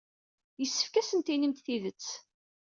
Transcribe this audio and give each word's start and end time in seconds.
Yessefk 0.59 0.93
ad 0.95 0.99
asen-tinimt 1.05 1.63
tidet. 1.65 2.07